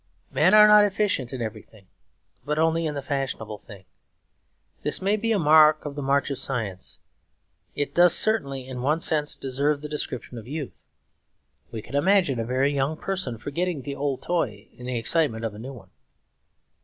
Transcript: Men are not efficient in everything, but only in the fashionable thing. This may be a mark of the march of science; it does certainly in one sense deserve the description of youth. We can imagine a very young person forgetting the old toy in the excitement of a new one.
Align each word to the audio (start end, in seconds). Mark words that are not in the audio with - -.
Men 0.31 0.55
are 0.55 0.67
not 0.67 0.83
efficient 0.83 1.31
in 1.31 1.43
everything, 1.43 1.85
but 2.43 2.57
only 2.57 2.87
in 2.87 2.95
the 2.95 3.03
fashionable 3.03 3.59
thing. 3.59 3.85
This 4.81 4.99
may 4.99 5.15
be 5.15 5.31
a 5.31 5.37
mark 5.37 5.85
of 5.85 5.93
the 5.95 6.01
march 6.01 6.31
of 6.31 6.39
science; 6.39 6.97
it 7.75 7.93
does 7.93 8.15
certainly 8.17 8.67
in 8.67 8.81
one 8.81 8.99
sense 8.99 9.35
deserve 9.35 9.81
the 9.81 9.87
description 9.87 10.39
of 10.39 10.47
youth. 10.47 10.87
We 11.71 11.83
can 11.83 11.95
imagine 11.95 12.39
a 12.39 12.45
very 12.45 12.73
young 12.73 12.97
person 12.97 13.37
forgetting 13.37 13.83
the 13.83 13.93
old 13.93 14.23
toy 14.23 14.69
in 14.75 14.87
the 14.87 14.97
excitement 14.97 15.45
of 15.45 15.53
a 15.53 15.59
new 15.59 15.73
one. 15.73 15.91